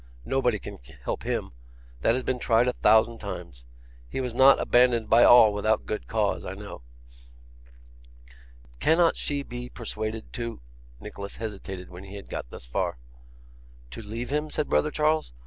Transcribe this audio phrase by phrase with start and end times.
[0.25, 1.51] Nobody can help him;
[1.99, 3.65] that has been tried a thousand times;
[4.09, 6.81] he was not abandoned by all without good cause, I know.'
[8.79, 10.59] 'Cannot she be persuaded to'
[10.99, 12.97] Nicholas hesitated when he had got thus far.
[13.91, 15.33] 'To leave him?' said brother Charles.